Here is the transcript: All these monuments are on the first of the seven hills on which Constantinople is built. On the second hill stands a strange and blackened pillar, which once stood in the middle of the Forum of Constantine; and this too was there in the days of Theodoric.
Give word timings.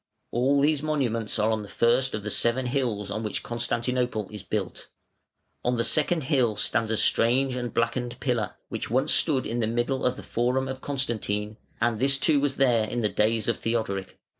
All 0.31 0.61
these 0.61 0.81
monuments 0.81 1.37
are 1.37 1.51
on 1.51 1.61
the 1.61 1.69
first 1.69 2.15
of 2.15 2.23
the 2.23 2.31
seven 2.31 2.65
hills 2.65 3.11
on 3.11 3.21
which 3.21 3.43
Constantinople 3.43 4.29
is 4.31 4.41
built. 4.41 4.87
On 5.63 5.75
the 5.75 5.83
second 5.83 6.23
hill 6.23 6.55
stands 6.55 6.89
a 6.89 6.97
strange 6.97 7.55
and 7.55 7.71
blackened 7.71 8.19
pillar, 8.19 8.55
which 8.69 8.89
once 8.89 9.13
stood 9.13 9.45
in 9.45 9.59
the 9.59 9.67
middle 9.67 10.03
of 10.03 10.15
the 10.15 10.23
Forum 10.23 10.67
of 10.67 10.81
Constantine; 10.81 11.57
and 11.79 11.99
this 11.99 12.17
too 12.17 12.39
was 12.39 12.55
there 12.55 12.87
in 12.87 13.01
the 13.01 13.09
days 13.09 13.47
of 13.47 13.59
Theodoric. 13.59 14.17